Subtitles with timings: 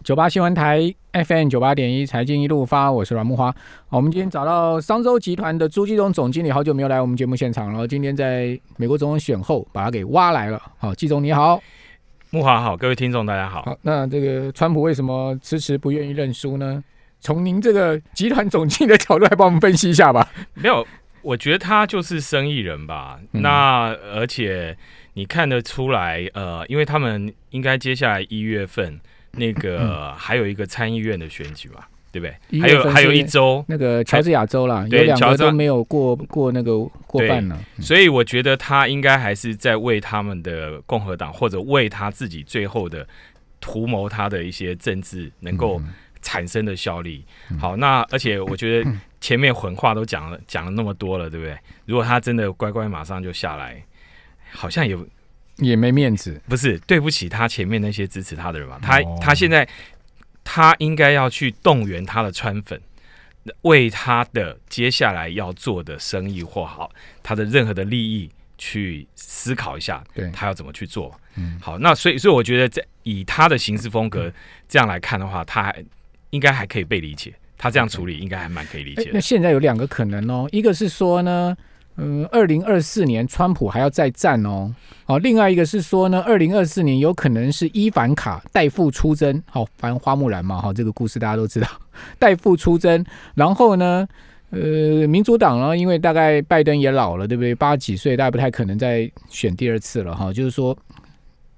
[0.00, 3.52] 九八新闻台 FM 九八点一财经一路发，我是阮木花。
[3.88, 7.86] 好，我们今天找到商周集团的朱继忠总经理，好久没有来我们节目现场了。
[7.86, 10.60] 今天在美国总统选后，把他给挖来了。
[10.78, 11.62] 好，季总你好，
[12.30, 13.62] 木华好，各位听众大家好。
[13.62, 16.82] 好，那这个川普为什么迟迟不愿意认输呢？
[17.20, 20.28] 从您这个集团总经理的角度来帮我们分析一下吧。
[20.54, 20.84] 没有，
[21.20, 23.20] 我觉得他就是生意人吧。
[23.30, 24.76] 那而且
[25.12, 28.98] 你看得出来，呃，因为他们应该接下来一月份。
[29.32, 32.60] 那个还有一个参议院的选举嘛，对不对？
[32.60, 37.58] 还有还有一周，那个乔治亚州啦，有两个都没有过过那个过半呢。
[37.80, 43.06] 所以我觉得他应该还是在为他们的共和党或者为他自己最后的
[43.60, 45.80] 图谋他的一些政治能够
[46.20, 47.24] 产生的效力。
[47.58, 48.90] 好，那而且我觉得
[49.20, 51.56] 前面混话都讲了讲了那么多了，对不对？
[51.86, 53.82] 如果他真的乖乖马上就下来，
[54.50, 54.94] 好像也。
[55.56, 58.78] 也没面子，不是对不起他前面那些支持他的人嘛？
[58.82, 59.68] 他他现在
[60.42, 62.80] 他应该要去动员他的川粉，
[63.62, 66.90] 为他的接下来要做的生意或好
[67.22, 71.14] 他的任何的利益去思考一下，对他要怎么去做。
[71.36, 74.32] 嗯，好，那所以所以我觉得在以他的行事风格
[74.68, 75.84] 这样来看的话，他还
[76.30, 77.32] 应该还可以被理解。
[77.58, 79.10] 他这样处理应该还蛮可以理解。
[79.12, 81.56] 那现在有两个可能哦，一个是说呢。
[81.96, 84.74] 嗯，二零二四年川普还要再战哦。
[85.04, 89.42] 好，另外一个是说呢，二零二四年有可能是伊凡卡代父出征。
[89.46, 91.68] 好，反正花木兰嘛，哈，这个故事大家都知道，
[92.18, 93.04] 代父出征。
[93.34, 94.08] 然后呢，
[94.50, 97.54] 呃，民主党呢，因为大概拜登也老了，对不对？
[97.54, 100.32] 八十几岁，大家不太可能再选第二次了，哈。
[100.32, 100.76] 就是说。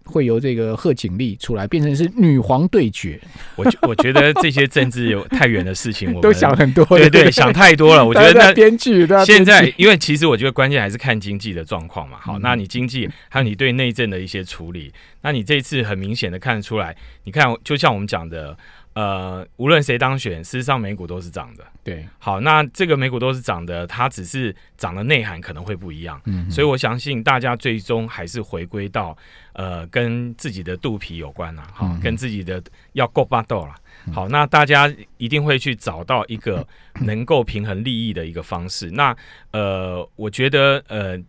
[0.05, 3.21] 会由这个贺锦丽出来，变成是女皇对决。
[3.57, 6.85] 我我觉得这些政治有太远的事情，我都想很多。
[6.85, 8.05] 对对，想太多了。
[8.07, 12.19] 我觉得那编剧现在，因为其实我觉得关键还是看经济的状况嘛。
[12.21, 16.95] 好，那你经济还有你对内政的一些处理，那你这次很明显的看得出来。
[17.25, 18.57] 你看，就像我们讲的。
[18.95, 21.65] 呃，无论谁当选，事实上美股都是涨的。
[21.83, 26.21] 对，好，那这个美股都是涨的，它只是涨的内涵可能会不一样。
[26.27, 29.17] 嗯，所以我相信大家最终还是回归到
[29.55, 32.63] 呃，跟自己的肚皮有关啊，好，跟自己的
[32.93, 33.75] 要够巴豆了。
[34.13, 36.67] 好，那大家一定会去找到一个
[37.01, 38.91] 能够平衡利益的一个方式。
[38.93, 39.17] 那
[39.51, 41.21] 呃，我觉得呃，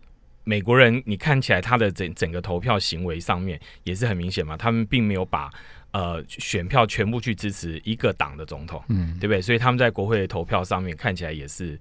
[0.44, 5.50] 美国人你看起来他的整整个投票行为上面也是很明显嘛，他们并没有把。
[5.92, 9.40] 呃，选票全部去支持一个党的总统，嗯，对不对？
[9.40, 11.78] 所以他们在国会的投票上面看起来也是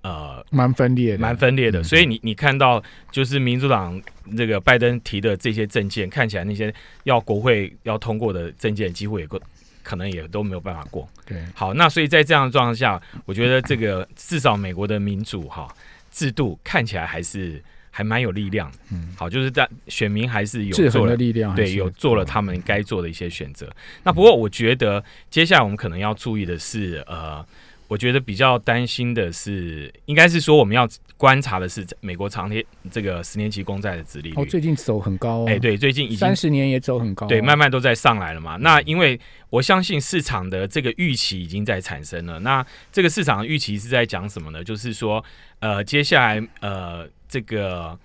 [0.00, 1.82] 呃蛮分裂，蛮分裂的。
[1.82, 4.00] 所以你你看到就是民主党
[4.36, 6.72] 这个拜登提的这些政件，看起来那些
[7.04, 9.38] 要国会要通过的政件，几乎也过
[9.82, 11.06] 可能也都没有办法过。
[11.26, 15.68] 对，好，那所以在这样的状况下，我觉得这个至少美国的民主哈
[16.10, 17.62] 制度看起来还是。
[17.98, 23.68] 还蛮有力量，嗯，好，就是在选民还是有做了力量，对，有做了他们该做的一些选择。
[24.04, 27.44] 那不过我觉得接下来我们可能要注意的是，呃，
[27.88, 38.56] 我觉得比较担心的是，应该是说我们要观察的是美国长天这个十年期公债的殖利率，哦，最近走很高，哎，对，最近已经三十年也走很高，对，慢慢都在上来了嘛。
[38.58, 39.18] 那因为
[39.50, 42.38] 我相信市场的这个预期已经在产生了。
[42.38, 44.62] 那这个市场的预期是在讲什么呢？
[44.62, 45.24] 就是说，
[45.58, 47.08] 呃，接下来，呃。
[47.28, 47.98] 这个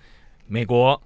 [0.46, 1.00] 美国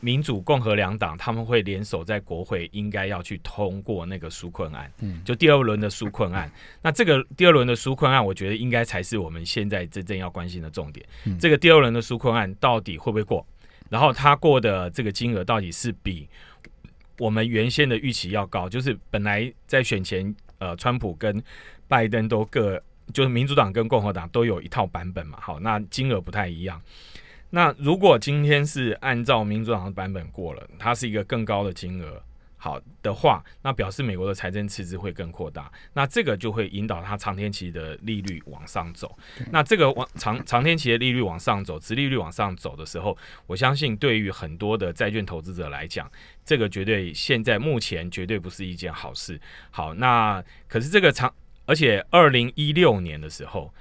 [0.00, 6.50] 民主共和两党他们会联手在国会，应该要去通过那个纾困案，嗯，就第二轮的纾困案。
[6.82, 11.06] 那这个第二轮的纾困案，我觉得应该才是我们现在真正要关心的重点。
[11.40, 13.46] 这个第二轮的纾困案到底会不会过？
[13.88, 16.28] 然后他过的这个金额到底是比
[17.18, 18.68] 我们原先的预期要高？
[18.68, 21.42] 就是本来在选前，呃，川普跟
[21.88, 26.80] 拜登都各就是民主党跟共和党都有一套版本嘛，好，那金额不太一样。
[27.54, 32.20] 那如果今天是按照民主党的版本过了，它是一个更高的金额，
[32.56, 39.16] 好的话，那表示美国的财政赤字会更扩大，那这个就会引导它长天期的利率往上走。
[39.52, 43.16] 那这个往长长天期的利率往上走，殖利率往上走的时候，
[43.46, 46.10] 我相信对于很多的债券投资者来讲，
[46.44, 49.40] 这个绝对现在目前绝对不是一件好事。
[49.70, 51.32] 好，那可是这个长，
[51.66, 53.72] 而且二零一六年的时候，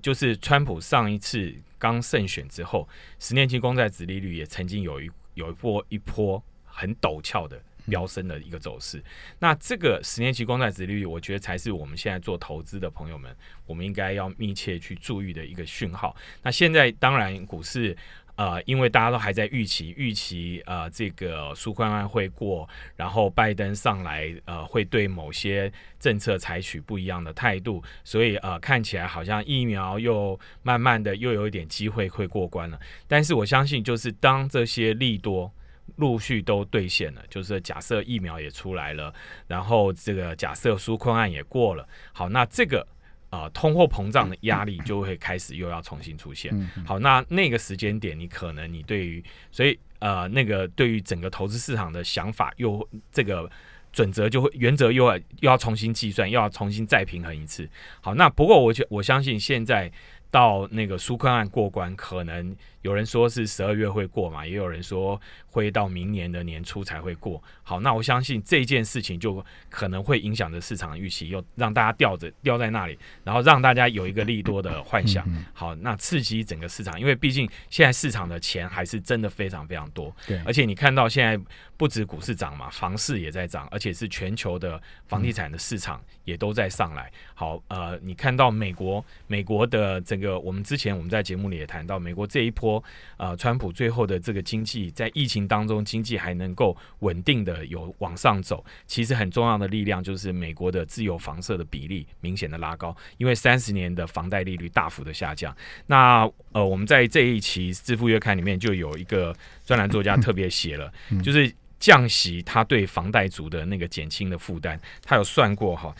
[0.00, 1.54] 就是川普上一次。
[1.82, 9.02] 刚胜选之后，十年期公债殖利率也曾经有一有一波一波很陡峭的飙升的一个走势。
[9.40, 13.36] 那这个十年期公债殖利率，我觉得才是我们现在做投资的朋友们，
[13.66, 16.14] 我们应该要密切去注意的一个讯号。
[16.44, 17.96] 那现在当然股市。
[18.36, 25.70] 呃，因为大家都还在预期，预期呃这个纾困案会过，然后拜登上来，呃会对某些
[26.00, 32.80] 政策采取不一样的态度，所以呃看起来好像疫苗又慢慢的又有一点机会会过关了。
[33.06, 35.52] 但是我相信，就是当这些利多
[35.96, 39.12] 陆续都兑现了，就是假设疫苗也出来了，
[39.46, 42.86] 然后这个假设纾困案也过了，好，那这个
[43.32, 46.52] 呃通货膨胀的压力就会开始又要重新出现。
[46.86, 53.50] 好，那那个时间点，你可能你对于所以呃那个对于整个投资市场的想法又这个
[53.92, 57.68] 准则就会原则又要又要重新计算，又要重新再平衡一次。
[58.00, 59.90] 好，那不过我我相信现在
[60.30, 62.54] 到那个纾困案过关，可能。
[62.82, 65.20] 有人说是十二月会过嘛，也有人说
[65.52, 67.40] 会到明年的年初才会过。
[67.62, 75.24] 好，那我相信这件事情就可能会影响着市场预期，又让大家吊着吊在那里，然后让大家有一个利多的幻想。
[75.52, 80.14] 好，那刺激整个市场，因为毕竟现在市场的钱还是真的非常非常多。
[80.26, 81.38] 对，而且你看到现在
[81.76, 87.12] 不止股市涨嘛，房市也在涨，而且是全球的房地产的市场也都在上来。
[87.34, 92.82] 好，呃，你看到美国美国的整个，我们之前我们在节目里也谈到，美国这一波。
[93.18, 105.54] 呃，川普最后的这个经济在疫情当中，经济还能够稳定的有往上走，其实很重要的力量就是美国的自由房社的比例明显的拉高，因为三十年的房贷利率大幅的下降。
[105.86, 109.34] 那呃，我们在这一期《致富月刊》里面就有一个
[109.64, 110.92] 专栏作家特别写了，
[111.22, 115.94] 就是降息它对房贷族的那个减轻的负担，他有算过哈，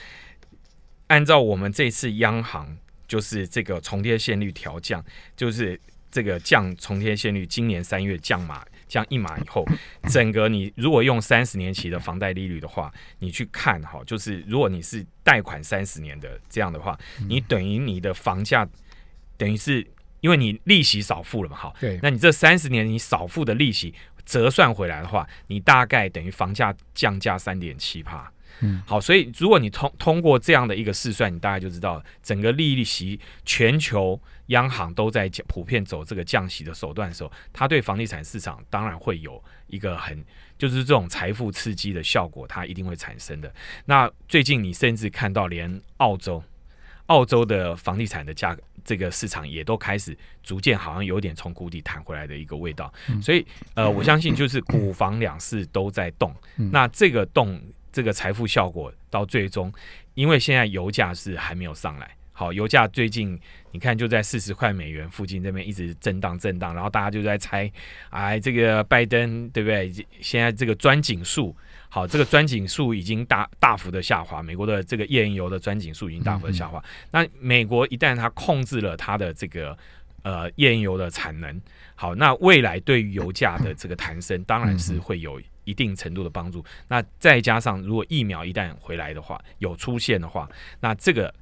[1.06, 5.05] 按照我们这次央行就是这个重贴现率调降，
[5.37, 5.81] 就是。
[6.15, 8.62] 这个降重贴现率，今年三月降码
[8.93, 9.65] 降一码以后，
[10.12, 18.69] 整个你如果用三十年期的房贷利率的话，你去看哈，就是如果你是贷款三十年的这样的话，你等于你的房价
[19.39, 19.87] 等于是
[20.21, 23.94] 因为你利息少付了嘛，哈，对，那你这三十年你少付的利息
[24.27, 28.31] 折算回来的话，你大概等于房价降价三点七帕。
[28.60, 40.25] 嗯，好，所以如果你通通过这样的一个试算，你大概就知道整个利率息全球央行都在普遍走这个降息的手段的时候，它对房地产市场当然会有一个很
[40.58, 43.52] 就是这种财富刺激的效果，它一定会产生的。
[43.87, 46.43] 那最近你甚至看到连澳洲，
[47.06, 52.93] 澳洲的房地产的价格这个市场也都开始逐渐好像有点从谷底弹回来的一个味道。
[53.20, 53.44] 所以
[53.75, 57.60] 呃，我相信就是股房两市都在动，那这个动。
[57.93, 59.73] 这个财富效果到最终，
[60.15, 63.39] 因为现在油价是还没有上来，好，油价最近
[63.71, 67.71] 你看就在四十块美元附近这边一直震荡震荡，然后大家就在猜，
[68.09, 69.93] 哎，这个拜登对不对？
[70.21, 71.55] 现在这个钻井数，
[71.91, 76.83] 好，这个钻井数已经大大幅的下滑，美国的这个页岩油的钻井数已经大幅的下滑。
[77.11, 79.77] 那美国一旦它控制了它的这个
[80.23, 81.61] 呃页岩油的产能，
[81.95, 85.41] 好，那未来对于油价的这个弹升，当然是会有。
[85.64, 90.49] 一定程度的帮助，那再加上如果疫苗一旦回来的话，有出现的话，
[90.81, 91.32] 那这个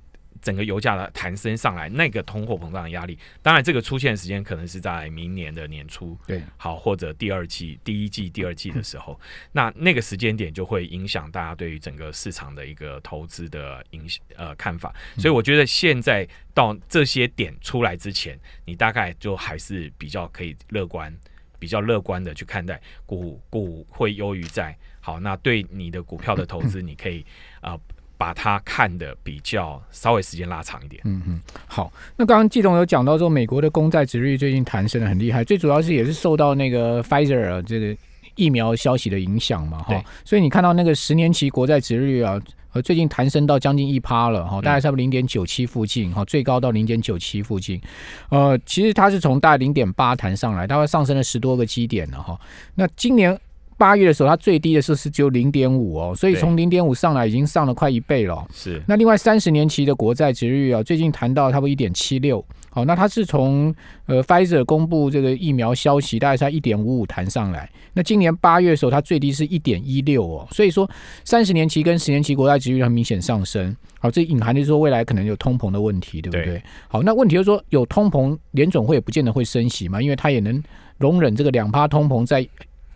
[0.43, 9.20] 整个油价的弹升上来，那个通货膨胀的压力，当然这个出现时间可能是在明年的年初，对，好或者第二季、第一季、第二季的时候，
[9.52, 21.14] 那那个时间点就会影响大家对于整个市场的一个投资的影响呃看法，所以我觉得现在到这些点出来之前，你大概就还是比较可以乐观。
[21.60, 27.24] 比较乐观的去看待股股会优于债，好，那对你的股票的投资，你可以
[27.60, 27.78] 啊
[28.18, 31.00] 把它看的比较稍微时间拉长一点。
[31.04, 37.96] 嗯嗯，好，那刚刚季总有讲到说，美国的公债值率最近弹升的很厉害，最主要是也是受到那个 Pfizer 这个
[38.37, 42.41] 疫苗消息的影响嘛，哈，所以你看到那个十年期国债值率啊。
[42.73, 47.81] 呃，最近弹升到将近一趴了哈，大概差不多零点九七附近哈，最高到零点九七附近。
[48.29, 52.41] 呃，其实它是从大概零点八弹上来，大概上升了十多个基点了哈。
[52.77, 53.37] 那今年
[53.81, 58.46] 八月的时候，它最低的时候是只有零点五哦，所以从零点五上来已经上了快一倍了。
[58.53, 58.82] 是。
[58.87, 62.44] 那另外三十年期的国债值率啊，最近谈到差不多一点七六。
[62.69, 67.69] 好，那它是从呃，Pfizer 公布这个疫苗消息，大概在一点五五弹上来。
[67.94, 70.89] 那今年八月的时候，它最低是一点一六哦，所以说
[71.25, 73.75] 三十年期跟十年期国债值率很明显上升。
[73.99, 76.63] 好，这隐含就是说未来可能有通膨的问题，对不对？
[76.87, 80.63] 好，那问题就是说有通膨，联总会也不见得会升息嘛，因为它也能
[80.99, 82.46] 容忍这个两趴通膨在。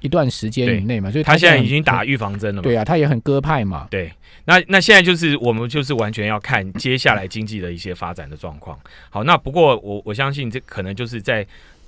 [0.04, 2.62] 一段时间以内嘛，所以他现在已经打预防针了嘛。
[2.62, 3.88] 对啊，他也很鸽派嘛。
[3.90, 4.12] 对，
[4.44, 8.78] 那那现在就是我们就是完全要看接下来经济的一些发展的状况。
[9.08, 11.46] 好，那不过我我相信这可能就是在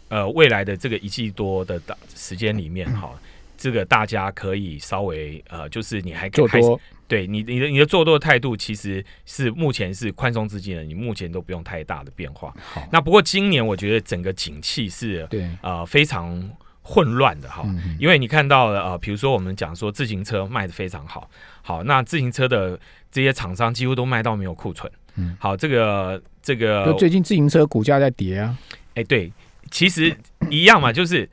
[0.08, 1.78] 呃未来的这个一季多的
[2.14, 3.12] 时间里面，哈，
[3.58, 12.54] 这个大家可以稍微呃，就是你还做多，对你你的你的做多态度其实是目前是宽松资金的，你目前都不用太大的变化。
[12.72, 16.42] 好，那不过今年我觉得整个景气是对呃非常。
[16.88, 17.66] 混乱的哈，
[17.98, 21.28] 因为你看到了呃，比如说我们讲说自行车卖的非常好，
[21.62, 22.78] 好，那自行车的
[23.10, 28.56] 这些厂商几乎都卖到没有库存，嗯，好，这个这个最近自行车股价在跌啊，
[28.94, 29.32] 哎，对，
[29.72, 30.16] 其实
[30.48, 31.28] 一样嘛，就是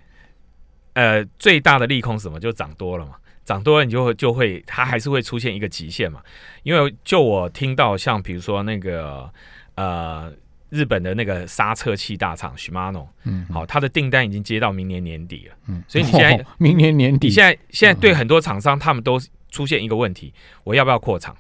[0.94, 2.40] 呃最大的利空是什么？
[2.40, 3.14] 就涨多了嘛，
[3.46, 6.20] 涨多了你就会就会它还是会出现一个极限嘛。
[6.64, 9.30] 因为就我听到像比如说那个
[9.76, 10.34] 呃
[10.74, 15.56] 日本的那个刹车器大厂 Shimano，嗯，好，它的订单已经接到明年年底了。
[15.68, 19.20] 嗯，所以你现在哦明年年底，你现在现在对很多厂商，他们都
[19.52, 21.38] 出现一个问题：我要不要扩厂？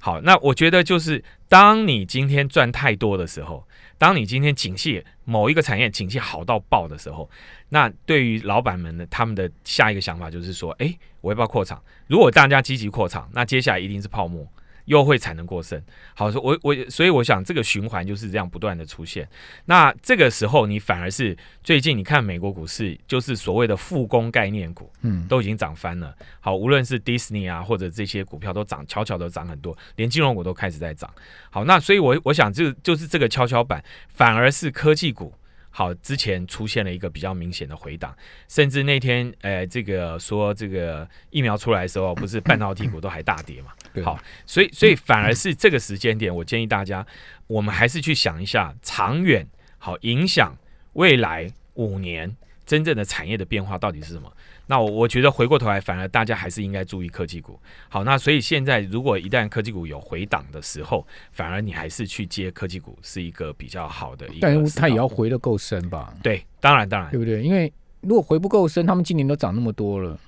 [0.00, 3.66] 好，那我觉得就是当你今天赚太多的时候，
[3.98, 7.30] 当你今天景气某一个产业景气好到爆的时候，
[7.68, 11.80] 那对于老板们呢，他们的下一个想法就是说：诶，我要不要扩厂？
[12.08, 14.44] 如果大家积极扩厂，那接下来一定是泡沫。
[14.86, 15.80] 又会产能过剩，
[16.14, 19.28] 好，说我我所以我想这个循环就是这样不断的出现。
[19.66, 26.14] 那这个时候你反而是最近你看美国股市，就是所谓的复工概念股，嗯，都已经涨翻了。
[26.40, 31.12] 好，无论是 Disney 啊，或者这些股票都涨，悄悄的涨很多，连金融股都开始在涨。
[31.50, 35.34] 好，那所以我我想就就是这个跷跷板，反而是科技股。
[35.76, 38.16] 好，之前出现了一个比较明显的回档，
[38.48, 43.72] 甚至那天，呃，这个说这个疫苗出来的时候，不是半导体股都还大跌嘛？
[43.92, 47.06] 对好，所以所以反而是这个时间点，我建议大家，
[47.46, 50.56] 我们还是去想一下长远，好影响
[50.94, 54.32] 未来五年真正的产业的变化到底是什么。
[54.66, 57.58] 那我我觉得回过头来，反而大家还是应该注意科技股。
[57.88, 64.38] 好，那所以现在如果一旦科技股有回档的时候，反而你还是去接科技股是一个比较好的一个。
[64.40, 66.12] 但是它也要回的够深吧？
[66.22, 67.42] 对，当然当然对，不对？
[67.42, 70.18] 因为如果回不够深，他们今年都涨那么多了，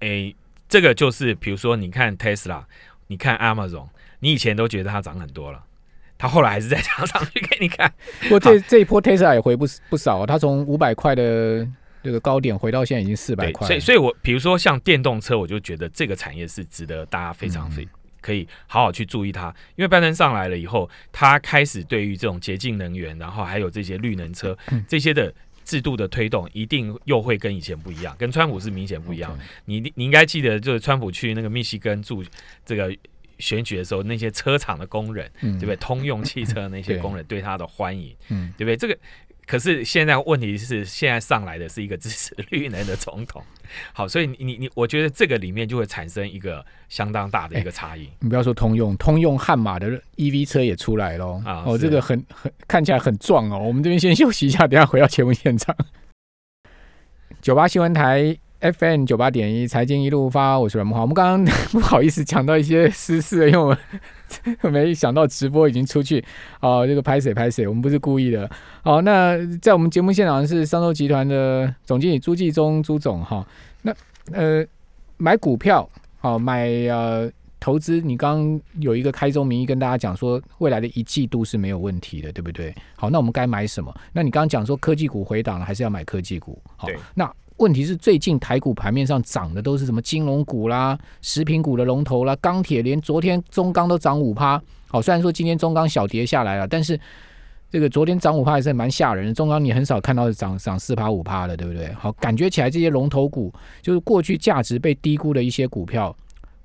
[0.00, 0.34] 诶，
[0.68, 2.64] 这个就是比如说你看 Tesla，
[3.06, 3.88] 你看 Amazon，
[4.20, 5.62] 你以前都觉得它涨很多了。
[6.18, 11.66] 它后来还是在 涨上去给你看，不过这这一波 Tesla 也回不不少、哦，它从五百块的
[12.06, 17.86] 这个高点回到现在已经四百对，块，所以所以我比如说像电动车，我就觉得这个产业是值得大家非常非
[18.20, 25.34] 可以好好去注意它，因为拜登上来了以后，他开始对于这种洁净能源，然后还有这些绿能车这些的
[25.64, 29.36] 制度的推动，一定又会跟以前不一样，跟川普是明显不一样。
[29.64, 32.24] 你你应该记得，就是川普去那个密西根住
[32.64, 32.96] 这个
[33.38, 35.58] 选举的时候，那些车厂的工人，嗯。
[35.58, 35.76] 对不对？
[35.76, 38.76] 通用汽车那些工人对他的欢迎，嗯，对不对？
[38.76, 38.96] 这个
[39.46, 43.40] 可是现在问题是，现在上来的是一个支持绿能的总统，
[43.94, 48.08] 好，所以你你你，我觉得这个里面就会产生一个相当大的一个差异。
[48.18, 51.40] 你不要说通用，通用悍马的 EV 车也出来喽。
[51.64, 53.58] 哦，这个很很看起来很壮哦。
[53.58, 55.74] 我们这边先休息一下，等下回到节目现场。
[57.40, 61.02] 九八新闻台 FM 九八点一财经一路发，我是阮木华。
[61.02, 63.78] 我们刚刚 不好意思讲到一些私事，因为我
[64.70, 66.24] 没想到直播已经出去
[66.60, 68.48] 哦，这个拍谁拍谁，我们不是故意的。
[68.82, 73.46] 好，那在我们节目现场是商州集团的总经理朱继忠朱总哈。
[73.82, 73.94] 那
[74.32, 74.66] 呃，
[75.16, 77.30] 买股票好买呃。
[77.58, 82.72] 投资，你刚刚有一个开宗明义跟大家讲说，未来的一季度是没有问题的，对不对？
[82.94, 83.92] 好，那我们该买什么？
[84.12, 86.62] 那你刚刚讲说科技股回档了，还是要买科技股？
[86.76, 94.60] 好对，那问题是最近台股盘面上涨的都是什么金融股啦、食品股的龙头啦、钢铁，连昨天中钢都涨五趴。
[94.88, 96.98] 好，虽然说今天中钢小跌下来了，但是
[97.70, 99.34] 这个昨天涨五趴还是蛮吓人的。
[99.34, 101.92] 中钢你很少看到涨涨四趴五趴的，对不对？
[101.94, 106.14] 好，感觉起来这些龙头股就是过去价值被低估的一些股票。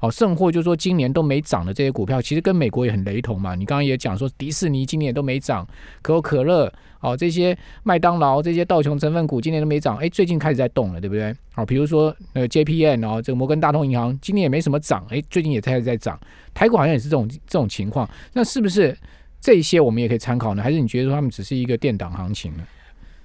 [0.02, 3.54] 好，甚或就是说今年都没涨的这些股票，其实跟美国也很雷同嘛。
[3.54, 5.64] 你刚刚也讲说，迪士尼今年都没涨，
[6.02, 11.32] 可口可乐，哦，这些麦当劳这些道琼成分股今年都没涨，哎，最近开始在动了，对不对？
[11.54, 16.20] 好，比如说呃 JPN 哦，这个摩根大通银行今年也没什么涨，哎，最近也开始在涨。
[16.52, 18.98] 台股好像也是这种这种情况，那是不是
[19.40, 20.64] 这些我们也可以参考呢？
[20.64, 22.64] 还是你觉得说他们只是一个电档行情呢？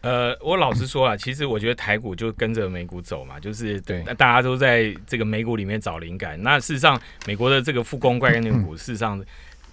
[0.06, 6.40] 呃，我老实说啊，其实我觉得台股就跟着美股走嘛，就是对大家都在这个美股里面找灵感。
[6.40, 9.20] 那事实上，美国的这个复工概念股，事实上，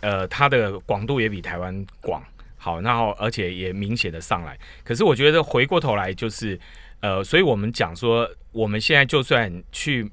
[0.02, 2.24] 呃，它的广度也比台湾广。
[2.58, 4.58] 好，然后而且也明显的上来。
[4.84, 6.60] 可是我觉得回过头来就是，
[7.02, 10.10] 呃，所以我们讲说，我们现在就算去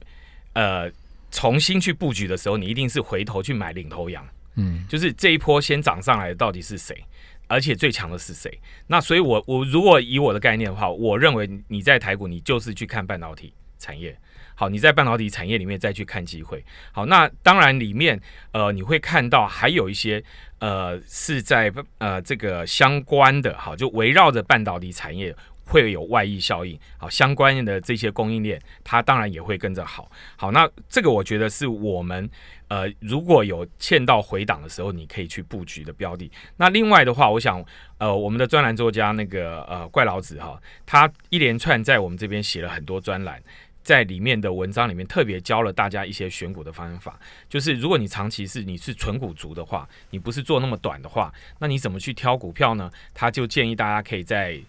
[0.52, 0.90] 呃
[1.30, 4.26] 重新去布局的时候，你一定是回头去买领头羊。
[4.56, 7.04] 嗯，就是这一波先涨上来的到底是谁，
[7.50, 8.60] 而且最强的是谁？
[8.86, 14.16] 那所以我，我如果以我的概念的话，我认为你在台股，你就是去看半导体产业。
[14.54, 16.64] 好，你在半导体产业里面再去看机会。
[16.92, 18.20] 好，那当然里面
[18.52, 20.22] 呃你会看到还有一些
[20.60, 25.34] 呃是在呃这个相关的，好，就围绕着半导体产业。
[25.70, 30.10] 会有外溢效应，好，相关的这些供应链，它当然也会跟着好。
[30.36, 32.28] 好，那这个我觉得是我们
[32.66, 36.28] 呃，如果有欠到回档的时候，你可以去布局的标的。
[36.56, 37.64] 那另外的话，我想
[37.98, 43.40] 呃，我们的专栏作家那个呃怪老子哈，他一连串在我们这边写了很多专栏。
[43.82, 52.90] 在里面的文章里面特别教了大家一些选股的方法，就是如果你长期是你是纯股族的话，你不是做那么短的话，那你怎么去挑股票呢？
[53.14, 54.60] 他就建议大家可以在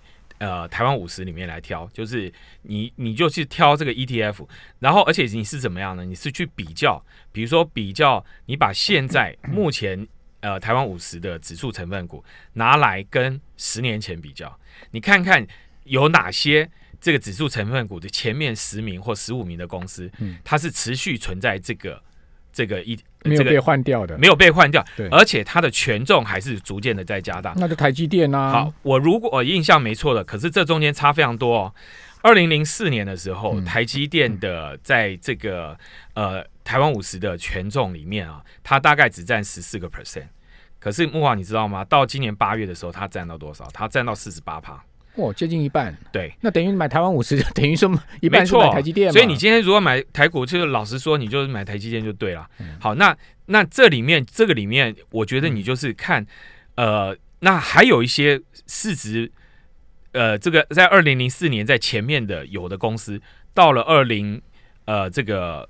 [0.41, 2.33] 呃台湾五十里面来挑，就是
[2.63, 4.48] 你你就去挑这个 ETF，
[4.79, 6.03] 然后而且你是怎么样呢？
[6.03, 10.07] 你是去比较，比如说比较你把现在目前
[10.39, 15.45] 呃台湾五十的指数成分股拿来跟十年前比较，你看看
[15.83, 16.67] 有哪些
[17.00, 22.01] 这个指数成分股的前面十名或十五名的公司，嗯它是持续存在这个
[22.51, 27.53] 这个一这个没有被换掉的，没有被换掉对，而且它的权重还是逐渐的在加大。
[27.57, 28.51] 那就台积电啊。
[28.51, 31.73] 好，，我如果我印象没错的，可是这中间差非常多哦。
[32.23, 35.77] 二零零四年的时候，嗯台积电的在这个
[36.13, 40.27] 呃台湾五十的权重里面啊，它大概只占十四个 percent。
[40.79, 41.83] 可是木华，你知道吗？
[41.85, 43.67] 到今年八月的时候，它占到多少？
[43.73, 44.83] 它占到四十八趴。
[45.15, 45.95] 哇，接近一半。
[46.11, 47.91] 对，那等于买台湾五十， 等于说
[48.21, 49.11] 一半是买台积电嘛。
[49.11, 52.47] 所以你今天如果买台股，就是老实说，你就是买台积电就对了。
[52.59, 53.15] 嗯好，那
[53.47, 56.25] 那这里面这个里面，我觉得你就是看，
[56.75, 59.29] 呃，那还有一些市值，
[60.13, 63.21] 呃，这个在二零零四年在前面的有的公司，
[63.53, 64.41] 到了二零
[64.85, 65.67] 呃这个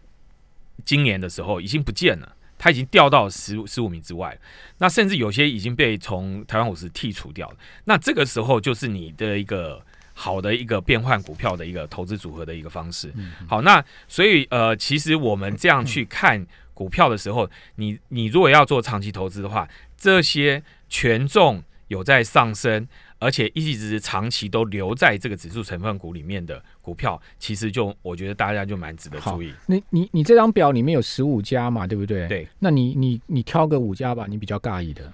[0.86, 2.36] 今年的时候已经不见了。
[2.64, 4.40] 它已经掉到十十五名之外了，
[4.78, 7.58] 那甚至有些已经被从台湾五十剔除掉了。
[7.86, 13.12] 那这个时候就是你的一个好的一个变换股票的一个投资组合的一个方式。
[13.48, 22.88] 好，那所以呃，其实我们这样去看股票的时候，你你如果要做长期投资的话，这些权重有在上升，
[23.22, 29.54] 而且一直长期都留在这个指数成分股里面的股票，其实就我觉得大家就蛮值得注意。
[29.68, 32.28] 你你你这张表里面有十五家嘛，对不对？
[32.28, 32.48] 对。
[32.58, 35.14] 那你你你挑个五家吧，你比较尬意的。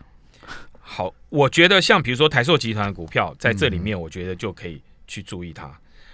[0.79, 5.69] 好，我觉得像比如说台塑集团的股票，在这里面，我觉得就可以去注意它。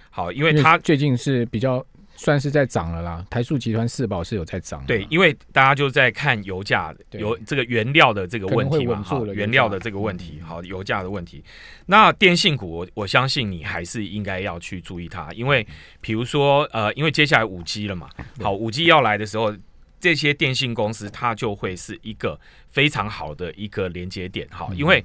[0.10, 4.86] 好，因为它最近是比较算是在涨了啦，台塑集团四宝是有在涨。
[4.86, 11.44] 对，因为大家就在看油价、对油这个原料的这个问题嘛，可能会稳住好，了原料的这个问题，嗯好，油价的问题。
[11.88, 15.66] 那电信股，我我相信你还是应该要去注意它，因为
[16.02, 18.10] 比如说呃，因为接下来五 G 了嘛，
[18.42, 19.54] 好，五 G 要来的时候。
[20.00, 25.02] 这些电信公司，它就会是一个非常好的一个连接点，好，因为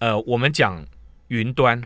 [0.00, 0.84] 呃，我们讲
[1.28, 1.80] 云端，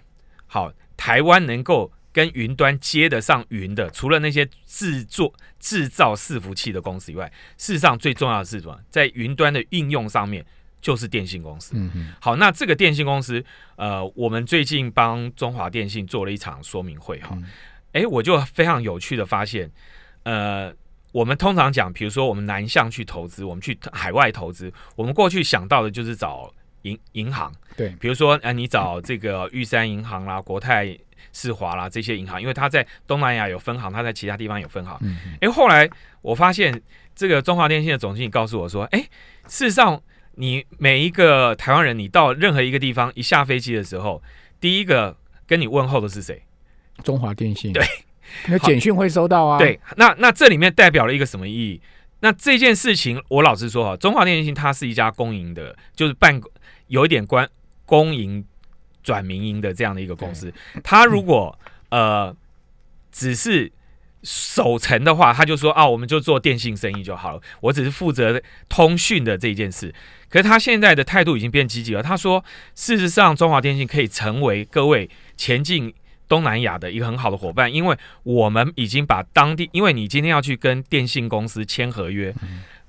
[0.47, 8.81] 好，台湾能够跟云端接得上云的，除了那些制作制造伺服器的公司以外，事实上最重要的是什么？
[8.89, 10.47] 在云端的应用上面，
[10.81, 11.75] 就是电信公司。
[11.77, 13.45] 嗯嗯，好，那这个电信公司，
[13.77, 17.45] 呃，我们最近帮中华电信做了一场说明会，哈嗯，
[17.93, 19.71] 诶，我就非常有趣的发现，
[20.23, 20.73] 呃。
[21.15, 26.53] 我们通常讲，比如说我们南向去投资，我们去海外投资，我们过去想到的就是找
[26.85, 30.97] 银银行，对，比如说，呃，你找这个玉山银行啦、国泰
[31.33, 34.97] 世华啦这些银行，因为它在东南亚有分行，它在其他地方有分行。
[35.03, 35.89] 嗯嗯诶，后来
[36.23, 36.81] 我发现
[37.15, 39.01] 这个中华电信的总经理告诉我说，哎，
[39.49, 40.01] 事实上，
[40.37, 44.23] 你每一个台湾人，你到任何一个地方一下飞机的时候，
[44.61, 45.17] 第一个
[45.47, 46.43] 跟你问候的是谁？
[47.03, 47.85] 中华电信对，
[48.47, 49.59] 那简讯会收到啊。
[49.59, 51.81] 对，那那这里面代表了一个什么意义？
[52.21, 56.41] 那这件事情，我老实说啊，中华电信它是一家公营的，就是办
[56.95, 57.49] 有一点关
[57.85, 58.45] 公营
[59.03, 60.53] 转民营的这样的一个公司。
[60.83, 61.59] 他如果
[61.91, 62.35] 呃
[63.11, 63.73] 只是
[64.23, 69.93] 守城的话，他就说啊，我们就做电信生意就好了，我只是负责通讯的这一件事。
[70.29, 75.93] 可是他现在的态度已经变积极了，他说，事实上中华电信可以成为各位前进。
[76.27, 82.35] 东南亚的一个很好的伙伴，因为我们已经把当地，因为你今天要去跟电信公司签合约，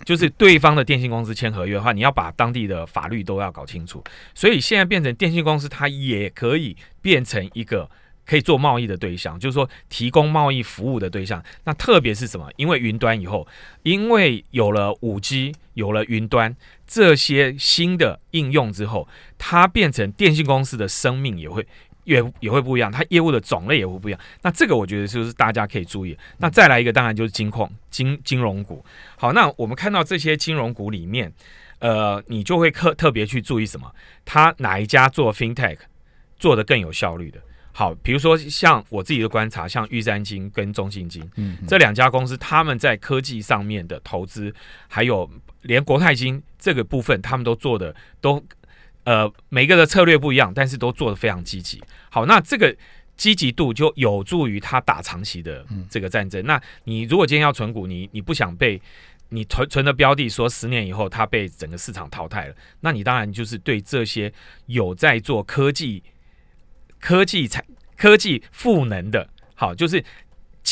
[0.03, 4.03] 就是对方的电信公司签合约的话，你要把当地的法律都要搞清楚。
[4.33, 7.89] 所以现在变成电信公司，它也可以变成一个
[8.25, 11.43] 可以做贸易的对象，就是说提供贸易服务的对象。
[11.63, 12.49] 那特别是什么？
[12.57, 13.47] 因为云端以后，
[13.83, 16.55] 因为有了五 G，有了云端
[16.85, 21.65] 这些新的应用之后，它变成电信公司的生命也会。
[22.05, 24.19] 也也会不一样，它业务的种类也会不一样。
[24.41, 26.17] 那这个我觉得就是大家可以注意。
[26.37, 28.83] 那再来一个，当然就是金矿、金金融股。
[29.17, 31.33] 好，那我们看到这些金融股里面，
[31.79, 33.91] 呃，你就会特特别去注意什么？
[34.23, 35.77] 它哪一家做 FinTech
[36.39, 37.39] 做的更有效率的？
[37.73, 44.53] 好，比如说像我自己的观察，像玉山金跟中信金嗯，这两家公司，他们在科技上面的投资，
[44.87, 45.29] 还有
[45.63, 48.41] 连国泰金这个部分，他们都做的都。
[49.05, 51.81] 呃，每个的策略不一样，但是都做的非常积极。
[52.09, 52.75] 好，那这个
[53.15, 56.43] 积极度就有助于他打长期的这个战争。
[56.45, 58.81] 那你如果今天要存股，你你不想被
[59.29, 64.31] 你存存的标的说十年以后它被整个市场淘汰了，那你当然就是对这些
[64.65, 66.03] 有在做科技、
[66.99, 67.63] 科技产、
[67.95, 70.03] 科技赋能的，好，就是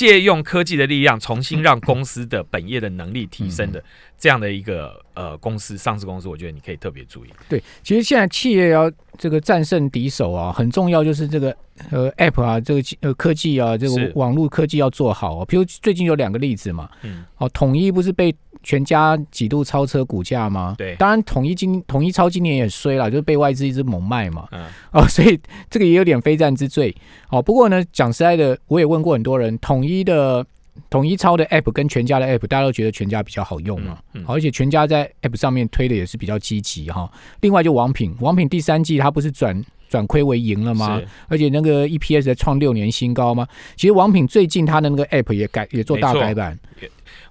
[0.06, 3.82] 借用科技的力量，重新让公司的本业的能力提升的
[4.20, 7.30] 这样的一个呃公司上市公司，我觉得你可以特别注意。
[7.48, 11.56] 对，其实现在企业要这个战胜敌手啊，很重要就是这个
[11.90, 15.46] 呃 App 啊，这个呃科技啊，这个网络科技要做好、哦。
[15.46, 20.74] 比如最近有两个例子嘛，嗯，哦，统一不是被全家几度超车股价吗？
[20.78, 24.48] 对当然统一今统一超今年也衰了，就是被外资一直猛卖嘛。
[24.52, 26.96] 嗯，哦， 所以这个也有点非战之罪。
[27.30, 30.46] 哦，不过呢，讲实在的，我也问过很多人，统一的
[30.90, 33.98] 统一超的 App 跟全家的 App，大家都觉得全家比较好用嘛。
[34.14, 37.12] 嗯嗯好而且全家在 App 上面推的也是比较积极哈。
[37.42, 41.08] 另外就王品，王品第三季它不是转转亏为盈了吗是？
[41.28, 43.48] 而且那个 EPS 在创六年新高吗？
[43.76, 46.58] 其实王品最近它的那个 App 也改也做大改版，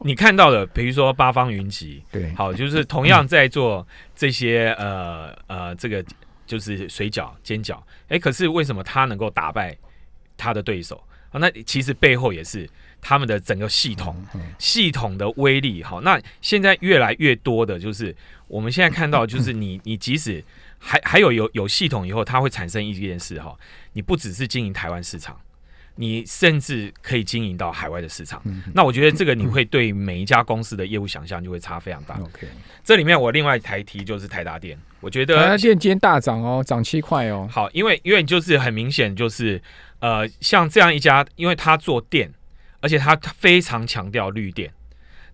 [0.04, 6.04] 你看到的，比如说八方云集，对，好，就是同样在做这些呃呃这个
[6.46, 9.76] 就是水饺煎饺，哎，可是为什么他能够打败
[10.36, 11.38] 他的对手啊？
[11.38, 12.68] 那其实背后也是
[13.00, 14.24] 他们的整个系统。
[14.34, 18.14] 嗯系统的威力，好，那现在越来越多的就是
[18.46, 20.42] 我们现在看到，就是你你即使
[20.78, 23.56] 还还有有有系统以后，它会产生一件事哈，
[23.92, 25.38] 你不只是经营台湾市场，
[25.96, 28.40] 你甚至可以经营到海外的市场。
[28.44, 32.18] 嗯那我觉得这个你会对每一家公司的业务想象就会差非常大。
[32.20, 32.46] OK，
[32.82, 37.48] 这里面我另外台提就是台达电，我觉台达得电今天大涨哦，涨七块哦。
[37.50, 39.60] 好，因为因为就是很明显就是
[40.00, 42.32] 呃，像这样一家，因为它做电，
[42.80, 44.72] 而且它非常强调绿电。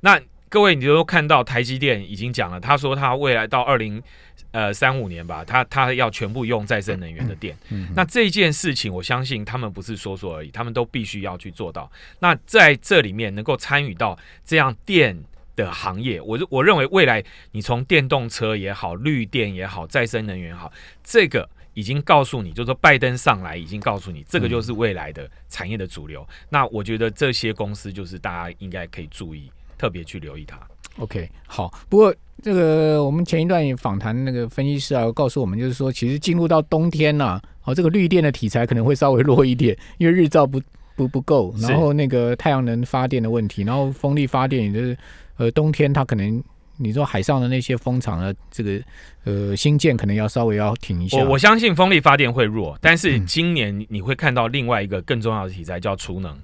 [0.01, 4.03] 那各位，你都看到台积电已经讲了，他说他未来到二零
[4.50, 7.56] 呃三五年吧，他他要全部用再生能源的电。
[7.70, 11.90] 嗯那这件事情，我相信他们不是说说而已，他们都必须要去做到。
[12.20, 15.18] 那在这里面能够参与到这样电
[15.54, 26.26] 的行业，我我认为未来你从电动车也好、绿电也好、再生能源也好，这个已经告诉你，就是说拜登上来已经告诉你，这个就是未来的产业的主流。
[26.48, 30.58] 那我觉得这些公司就是大家应该可以注意，特别去留意它。
[30.98, 31.72] OK，好。
[31.88, 40.61] 不过这个我们前一段也访谈那个分析师啊，告诉我们就是说，其实进入到冬天呐、好、这个绿电的题材可能会稍微弱一点，因为日照不
[40.96, 44.96] 不不够，然后那个太阳能发电的问题，然后风力发电也就是
[45.37, 46.42] 呃冬天它可能。
[46.80, 48.80] 你说海上的那些风场的这个
[49.24, 56.38] 呃新建可能要稍微要停一下，我我相信风力发电会弱，但是嗯今年你会看到另外一个更重要的题材叫储能，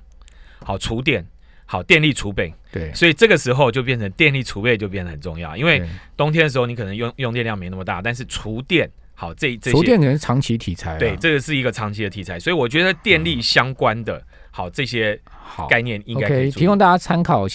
[0.58, 1.24] 好储电，
[1.66, 5.82] 好电力储备，对，所以这个时候就变成电力储备就变得很重要，因为
[6.16, 15.66] 冬天的时候你可能用用电量没那么大，但是厨电好这这些厨电可能是长期题材啊，对这个是一个长期的题材，所以我觉得电力相关的好这些好。
[15.66, 17.52] 概念应该可以提供大家参考，谢谢。